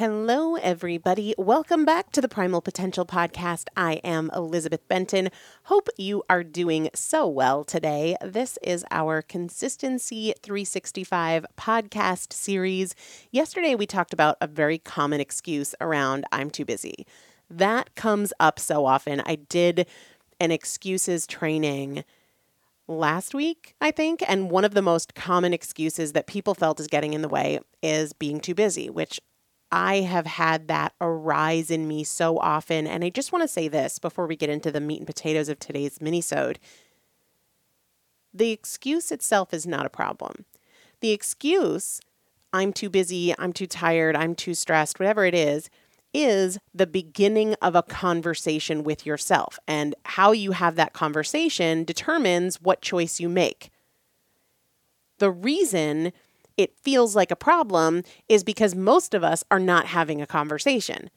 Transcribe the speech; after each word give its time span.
Hello, 0.00 0.54
everybody. 0.54 1.34
Welcome 1.36 1.84
back 1.84 2.10
to 2.12 2.22
the 2.22 2.28
Primal 2.28 2.62
Potential 2.62 3.04
Podcast. 3.04 3.66
I 3.76 3.96
am 3.96 4.30
Elizabeth 4.34 4.88
Benton. 4.88 5.28
Hope 5.64 5.90
you 5.98 6.22
are 6.30 6.42
doing 6.42 6.88
so 6.94 7.28
well 7.28 7.64
today. 7.64 8.16
This 8.24 8.58
is 8.62 8.82
our 8.90 9.20
Consistency 9.20 10.32
365 10.42 11.44
podcast 11.58 12.32
series. 12.32 12.94
Yesterday, 13.30 13.74
we 13.74 13.84
talked 13.84 14.14
about 14.14 14.38
a 14.40 14.46
very 14.46 14.78
common 14.78 15.20
excuse 15.20 15.74
around 15.82 16.24
I'm 16.32 16.48
too 16.48 16.64
busy. 16.64 17.06
That 17.50 17.94
comes 17.94 18.32
up 18.40 18.58
so 18.58 18.86
often. 18.86 19.20
I 19.26 19.34
did 19.34 19.86
an 20.40 20.50
excuses 20.50 21.26
training 21.26 22.04
last 22.88 23.34
week, 23.34 23.74
I 23.82 23.90
think. 23.90 24.22
And 24.26 24.50
one 24.50 24.64
of 24.64 24.72
the 24.72 24.80
most 24.80 25.14
common 25.14 25.52
excuses 25.52 26.14
that 26.14 26.26
people 26.26 26.54
felt 26.54 26.80
is 26.80 26.86
getting 26.86 27.12
in 27.12 27.20
the 27.20 27.28
way 27.28 27.60
is 27.82 28.14
being 28.14 28.40
too 28.40 28.54
busy, 28.54 28.88
which 28.88 29.20
I 29.72 29.96
have 29.96 30.26
had 30.26 30.68
that 30.68 30.94
arise 31.00 31.70
in 31.70 31.86
me 31.86 32.04
so 32.04 32.38
often. 32.38 32.86
And 32.86 33.04
I 33.04 33.10
just 33.10 33.32
want 33.32 33.42
to 33.42 33.48
say 33.48 33.68
this 33.68 33.98
before 33.98 34.26
we 34.26 34.36
get 34.36 34.50
into 34.50 34.72
the 34.72 34.80
meat 34.80 34.98
and 34.98 35.06
potatoes 35.06 35.48
of 35.48 35.58
today's 35.58 35.98
minisode. 35.98 36.56
The 38.34 38.50
excuse 38.50 39.12
itself 39.12 39.54
is 39.54 39.66
not 39.66 39.86
a 39.86 39.90
problem. 39.90 40.44
The 41.00 41.10
excuse, 41.10 42.00
I'm 42.52 42.72
too 42.72 42.90
busy, 42.90 43.34
I'm 43.38 43.52
too 43.52 43.66
tired, 43.66 44.16
I'm 44.16 44.34
too 44.34 44.54
stressed, 44.54 44.98
whatever 44.98 45.24
it 45.24 45.34
is, 45.34 45.70
is 46.12 46.58
the 46.74 46.86
beginning 46.86 47.54
of 47.62 47.76
a 47.76 47.82
conversation 47.82 48.82
with 48.82 49.06
yourself. 49.06 49.58
And 49.68 49.94
how 50.04 50.32
you 50.32 50.52
have 50.52 50.76
that 50.76 50.92
conversation 50.92 51.84
determines 51.84 52.60
what 52.60 52.82
choice 52.82 53.20
you 53.20 53.28
make. 53.28 53.70
The 55.18 55.30
reason 55.30 56.12
it 56.56 56.76
feels 56.82 57.16
like 57.16 57.30
a 57.30 57.36
problem 57.36 58.02
is 58.28 58.44
because 58.44 58.74
most 58.74 59.14
of 59.14 59.24
us 59.24 59.44
are 59.50 59.60
not 59.60 59.86
having 59.86 60.20
a 60.20 60.26
conversation. 60.26 61.10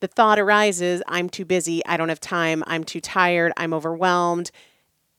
The 0.00 0.08
thought 0.08 0.38
arises 0.38 1.02
I'm 1.06 1.28
too 1.28 1.44
busy, 1.44 1.84
I 1.86 1.96
don't 1.96 2.08
have 2.08 2.20
time, 2.20 2.64
I'm 2.66 2.84
too 2.84 3.00
tired, 3.00 3.52
I'm 3.56 3.74
overwhelmed, 3.74 4.50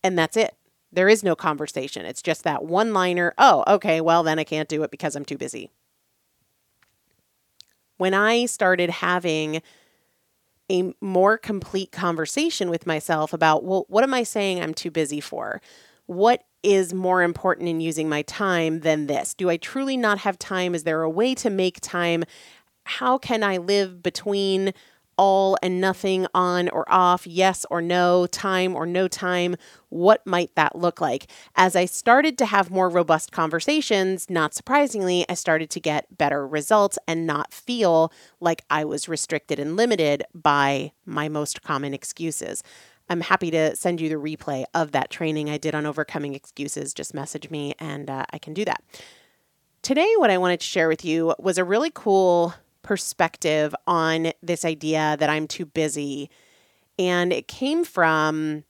and 0.03 0.17
that's 0.17 0.35
it. 0.35 0.55
There 0.91 1.07
is 1.07 1.23
no 1.23 1.35
conversation. 1.35 2.05
It's 2.05 2.21
just 2.21 2.43
that 2.43 2.65
one 2.65 2.93
liner, 2.93 3.33
oh, 3.37 3.63
okay, 3.67 4.01
well, 4.01 4.23
then 4.23 4.39
I 4.39 4.43
can't 4.43 4.67
do 4.67 4.83
it 4.83 4.91
because 4.91 5.15
I'm 5.15 5.23
too 5.23 5.37
busy. 5.37 5.69
When 7.97 8.13
I 8.13 8.45
started 8.47 8.89
having 8.89 9.61
a 10.71 10.93
more 11.01 11.37
complete 11.37 11.91
conversation 11.91 12.69
with 12.69 12.87
myself 12.87 13.33
about, 13.33 13.63
well, 13.63 13.85
what 13.89 14.03
am 14.03 14.13
I 14.13 14.23
saying 14.23 14.61
I'm 14.61 14.73
too 14.73 14.89
busy 14.89 15.19
for? 15.19 15.61
What 16.05 16.43
is 16.63 16.93
more 16.93 17.23
important 17.23 17.69
in 17.69 17.81
using 17.81 18.09
my 18.09 18.21
time 18.23 18.81
than 18.81 19.07
this? 19.07 19.33
Do 19.33 19.49
I 19.49 19.57
truly 19.57 19.97
not 19.97 20.19
have 20.19 20.37
time? 20.37 20.75
Is 20.75 20.83
there 20.83 21.01
a 21.01 21.09
way 21.09 21.33
to 21.35 21.49
make 21.49 21.79
time? 21.81 22.23
How 22.83 23.17
can 23.17 23.43
I 23.43 23.57
live 23.57 24.03
between 24.03 24.73
all 25.17 25.57
and 25.61 25.79
nothing, 25.79 26.25
on 26.33 26.67
or 26.69 26.83
off, 26.91 27.27
yes 27.27 27.65
or 27.69 27.81
no, 27.81 28.25
time 28.27 28.75
or 28.75 28.85
no 28.85 29.07
time? 29.07 29.55
What 29.89 30.25
might 30.25 30.55
that 30.55 30.75
look 30.75 30.99
like? 30.99 31.29
As 31.55 31.75
I 31.75 31.85
started 31.85 32.37
to 32.39 32.45
have 32.45 32.71
more 32.71 32.89
robust 32.89 33.31
conversations, 33.31 34.29
not 34.29 34.53
surprisingly, 34.55 35.25
I 35.29 35.35
started 35.35 35.69
to 35.71 35.79
get 35.79 36.17
better 36.17 36.47
results 36.47 36.97
and 37.07 37.27
not 37.27 37.53
feel 37.53 38.11
like 38.39 38.63
I 38.69 38.83
was 38.83 39.07
restricted 39.07 39.59
and 39.59 39.75
limited 39.75 40.23
by 40.33 40.91
my 41.05 41.29
most 41.29 41.61
common 41.61 41.93
excuses. 41.93 42.63
I'm 43.11 43.19
happy 43.19 43.51
to 43.51 43.75
send 43.75 43.99
you 43.99 44.07
the 44.07 44.15
replay 44.15 44.63
of 44.73 44.93
that 44.93 45.09
training 45.09 45.49
I 45.49 45.57
did 45.57 45.75
on 45.75 45.85
overcoming 45.85 46.33
excuses. 46.33 46.93
Just 46.93 47.13
message 47.13 47.49
me 47.49 47.73
and 47.77 48.09
uh, 48.09 48.23
I 48.31 48.37
can 48.37 48.53
do 48.53 48.63
that. 48.63 48.81
Today, 49.81 50.09
what 50.15 50.29
I 50.29 50.37
wanted 50.37 50.61
to 50.61 50.65
share 50.65 50.87
with 50.87 51.03
you 51.03 51.35
was 51.37 51.57
a 51.57 51.65
really 51.65 51.91
cool 51.93 52.53
perspective 52.83 53.75
on 53.85 54.31
this 54.41 54.63
idea 54.63 55.17
that 55.19 55.29
I'm 55.29 55.45
too 55.45 55.65
busy. 55.65 56.29
And 56.97 57.33
it 57.33 57.49
came 57.49 57.83
from 57.83 58.63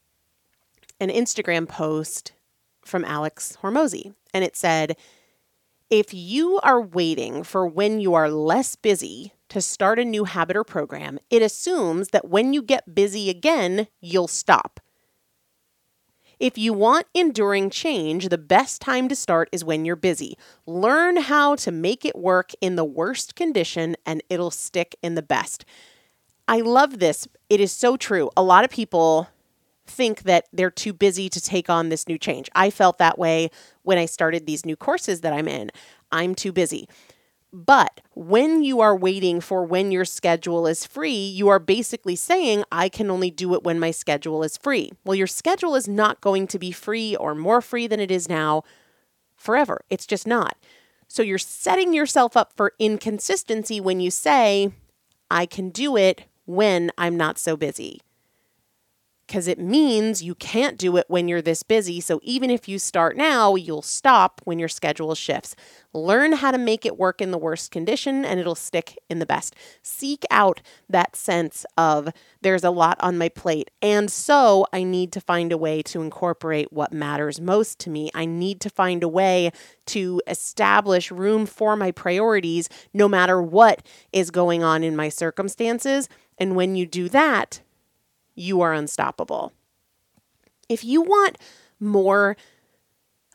an 0.99 1.09
Instagram 1.09 1.69
post 1.69 2.31
from 2.83 3.05
Alex 3.05 3.59
Hormozi. 3.61 4.15
And 4.33 4.43
it 4.43 4.55
said, 4.55 4.97
if 5.91 6.15
you 6.15 6.59
are 6.63 6.81
waiting 6.81 7.43
for 7.43 7.67
when 7.67 7.99
you 7.99 8.15
are 8.15 8.31
less 8.31 8.75
busy 8.75 9.33
to 9.51 9.59
start 9.59 9.99
a 9.99 10.05
new 10.05 10.23
habit 10.23 10.55
or 10.55 10.63
program, 10.63 11.19
it 11.29 11.41
assumes 11.41 12.09
that 12.09 12.29
when 12.29 12.53
you 12.53 12.61
get 12.61 12.95
busy 12.95 13.29
again, 13.29 13.87
you'll 13.99 14.29
stop. 14.29 14.79
If 16.39 16.57
you 16.57 16.71
want 16.71 17.07
enduring 17.13 17.69
change, 17.69 18.29
the 18.29 18.37
best 18.37 18.81
time 18.81 19.09
to 19.09 19.15
start 19.15 19.49
is 19.51 19.65
when 19.65 19.83
you're 19.83 19.97
busy. 19.97 20.37
Learn 20.65 21.17
how 21.17 21.55
to 21.57 21.71
make 21.71 22.05
it 22.05 22.17
work 22.17 22.51
in 22.61 22.77
the 22.77 22.85
worst 22.85 23.35
condition 23.35 23.97
and 24.05 24.23
it'll 24.29 24.51
stick 24.51 24.95
in 25.03 25.15
the 25.15 25.21
best. 25.21 25.65
I 26.47 26.61
love 26.61 26.99
this. 26.99 27.27
It 27.49 27.59
is 27.59 27.73
so 27.73 27.97
true. 27.97 28.29
A 28.37 28.41
lot 28.41 28.63
of 28.63 28.69
people 28.69 29.27
think 29.85 30.23
that 30.23 30.45
they're 30.53 30.71
too 30.71 30.93
busy 30.93 31.27
to 31.27 31.41
take 31.41 31.69
on 31.69 31.89
this 31.89 32.07
new 32.07 32.17
change. 32.17 32.49
I 32.55 32.69
felt 32.69 32.99
that 32.99 33.19
way 33.19 33.51
when 33.83 33.97
I 33.97 34.05
started 34.05 34.45
these 34.45 34.65
new 34.65 34.77
courses 34.77 35.21
that 35.21 35.33
I'm 35.33 35.49
in. 35.49 35.71
I'm 36.09 36.35
too 36.35 36.53
busy. 36.53 36.87
But 37.53 37.99
when 38.13 38.63
you 38.63 38.79
are 38.79 38.95
waiting 38.95 39.41
for 39.41 39.65
when 39.65 39.91
your 39.91 40.05
schedule 40.05 40.67
is 40.67 40.85
free, 40.85 41.11
you 41.11 41.49
are 41.49 41.59
basically 41.59 42.15
saying, 42.15 42.63
I 42.71 42.87
can 42.87 43.11
only 43.11 43.29
do 43.29 43.53
it 43.55 43.63
when 43.63 43.79
my 43.79 43.91
schedule 43.91 44.41
is 44.43 44.57
free. 44.57 44.91
Well, 45.03 45.15
your 45.15 45.27
schedule 45.27 45.75
is 45.75 45.87
not 45.87 46.21
going 46.21 46.47
to 46.47 46.59
be 46.59 46.71
free 46.71 47.15
or 47.15 47.35
more 47.35 47.61
free 47.61 47.87
than 47.87 47.99
it 47.99 48.09
is 48.09 48.29
now 48.29 48.63
forever. 49.35 49.81
It's 49.89 50.05
just 50.05 50.25
not. 50.25 50.57
So 51.09 51.21
you're 51.21 51.37
setting 51.37 51.93
yourself 51.93 52.37
up 52.37 52.53
for 52.55 52.73
inconsistency 52.79 53.81
when 53.81 53.99
you 53.99 54.11
say, 54.11 54.71
I 55.29 55.45
can 55.45 55.71
do 55.71 55.97
it 55.97 56.23
when 56.45 56.89
I'm 56.97 57.17
not 57.17 57.37
so 57.37 57.57
busy 57.57 57.99
because 59.31 59.47
it 59.47 59.59
means 59.59 60.21
you 60.21 60.35
can't 60.35 60.77
do 60.77 60.97
it 60.97 61.05
when 61.07 61.29
you're 61.29 61.41
this 61.41 61.63
busy. 61.63 62.01
So 62.01 62.19
even 62.21 62.49
if 62.49 62.67
you 62.67 62.77
start 62.77 63.15
now, 63.15 63.55
you'll 63.55 63.81
stop 63.81 64.41
when 64.43 64.59
your 64.59 64.67
schedule 64.67 65.15
shifts. 65.15 65.55
Learn 65.93 66.33
how 66.33 66.51
to 66.51 66.57
make 66.57 66.85
it 66.85 66.97
work 66.97 67.21
in 67.21 67.31
the 67.31 67.37
worst 67.37 67.71
condition 67.71 68.25
and 68.25 68.41
it'll 68.41 68.55
stick 68.55 68.99
in 69.09 69.19
the 69.19 69.25
best. 69.25 69.55
Seek 69.81 70.25
out 70.29 70.61
that 70.89 71.15
sense 71.15 71.65
of 71.77 72.09
there's 72.41 72.65
a 72.65 72.71
lot 72.71 72.97
on 72.99 73.17
my 73.17 73.29
plate. 73.29 73.71
And 73.81 74.11
so 74.11 74.67
I 74.73 74.83
need 74.83 75.13
to 75.13 75.21
find 75.21 75.53
a 75.53 75.57
way 75.57 75.81
to 75.83 76.01
incorporate 76.01 76.73
what 76.73 76.91
matters 76.91 77.39
most 77.39 77.79
to 77.79 77.89
me. 77.89 78.11
I 78.13 78.25
need 78.25 78.59
to 78.59 78.69
find 78.69 79.01
a 79.01 79.07
way 79.07 79.51
to 79.85 80.21
establish 80.27 81.09
room 81.09 81.45
for 81.45 81.77
my 81.77 81.91
priorities 81.91 82.67
no 82.93 83.07
matter 83.07 83.41
what 83.41 83.81
is 84.11 84.29
going 84.29 84.61
on 84.61 84.83
in 84.83 84.93
my 84.93 85.07
circumstances. 85.07 86.09
And 86.37 86.57
when 86.57 86.75
you 86.75 86.85
do 86.85 87.07
that, 87.07 87.61
you 88.41 88.61
are 88.61 88.73
unstoppable. 88.73 89.53
If 90.67 90.83
you 90.83 91.01
want 91.01 91.37
more 91.79 92.35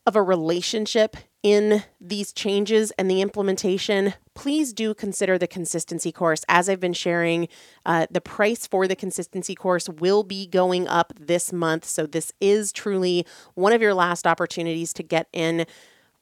of 0.06 0.16
a 0.16 0.22
relationship 0.22 1.16
in 1.42 1.84
these 2.00 2.32
changes 2.32 2.92
and 2.98 3.10
the 3.10 3.20
implementation, 3.20 4.14
please 4.34 4.72
do 4.72 4.94
consider 4.94 5.38
the 5.38 5.46
consistency 5.46 6.10
course. 6.10 6.44
As 6.48 6.68
I've 6.68 6.80
been 6.80 6.92
sharing, 6.92 7.48
uh, 7.84 8.06
the 8.10 8.20
price 8.20 8.66
for 8.66 8.88
the 8.88 8.96
consistency 8.96 9.54
course 9.54 9.88
will 9.88 10.22
be 10.22 10.46
going 10.46 10.88
up 10.88 11.12
this 11.18 11.52
month. 11.52 11.84
So, 11.84 12.06
this 12.06 12.32
is 12.40 12.72
truly 12.72 13.26
one 13.54 13.72
of 13.72 13.82
your 13.82 13.94
last 13.94 14.26
opportunities 14.26 14.92
to 14.94 15.02
get 15.02 15.28
in 15.32 15.66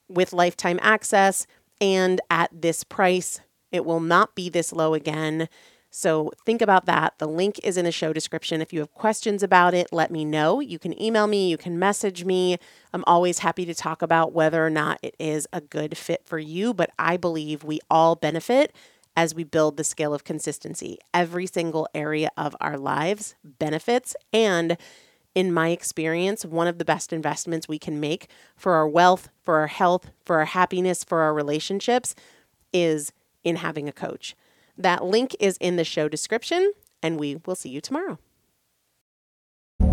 with 0.07 0.33
lifetime 0.33 0.79
access 0.81 1.47
and 1.81 2.21
at 2.29 2.49
this 2.53 2.83
price. 2.83 3.39
It 3.71 3.85
will 3.85 3.99
not 3.99 4.35
be 4.35 4.49
this 4.49 4.71
low 4.71 4.93
again. 4.93 5.49
So 5.97 6.33
think 6.45 6.61
about 6.61 6.87
that. 6.87 7.13
The 7.19 7.25
link 7.25 7.57
is 7.63 7.77
in 7.77 7.85
the 7.85 7.91
show 7.91 8.11
description. 8.11 8.59
If 8.59 8.73
you 8.73 8.79
have 8.79 8.93
questions 8.93 9.41
about 9.41 9.73
it, 9.73 9.93
let 9.93 10.11
me 10.11 10.25
know. 10.25 10.59
You 10.59 10.77
can 10.77 11.01
email 11.01 11.25
me, 11.25 11.49
you 11.49 11.55
can 11.55 11.79
message 11.79 12.25
me. 12.25 12.57
I'm 12.91 13.05
always 13.07 13.39
happy 13.39 13.63
to 13.63 13.73
talk 13.73 14.01
about 14.01 14.33
whether 14.33 14.65
or 14.65 14.69
not 14.69 14.99
it 15.01 15.15
is 15.19 15.47
a 15.53 15.61
good 15.61 15.97
fit 15.97 16.23
for 16.25 16.37
you, 16.37 16.73
but 16.73 16.89
I 16.99 17.15
believe 17.15 17.63
we 17.63 17.79
all 17.89 18.17
benefit 18.17 18.75
as 19.15 19.33
we 19.33 19.45
build 19.45 19.77
the 19.77 19.85
scale 19.85 20.13
of 20.13 20.25
consistency. 20.25 20.97
Every 21.13 21.47
single 21.47 21.87
area 21.95 22.29
of 22.35 22.57
our 22.59 22.77
lives 22.77 23.35
benefits 23.45 24.17
and 24.33 24.75
in 25.33 25.53
my 25.53 25.69
experience, 25.69 26.43
one 26.43 26.67
of 26.67 26.77
the 26.77 26.83
best 26.83 27.13
investments 27.13 27.69
we 27.69 27.79
can 27.79 28.01
make 28.01 28.27
for 28.57 28.73
our 28.73 28.87
wealth, 28.87 29.29
for 29.43 29.59
our 29.59 29.67
health, 29.67 30.11
for 30.25 30.39
our 30.39 30.45
happiness, 30.45 31.05
for 31.05 31.21
our 31.21 31.33
relationships 31.33 32.15
is 32.73 33.13
in 33.45 33.55
having 33.55 33.87
a 33.87 33.93
coach. 33.93 34.35
That 34.77 35.03
link 35.03 35.35
is 35.39 35.57
in 35.57 35.75
the 35.75 35.83
show 35.83 36.09
description, 36.09 36.73
and 37.01 37.19
we 37.19 37.37
will 37.45 37.55
see 37.55 37.69
you 37.69 37.81
tomorrow. 37.81 38.19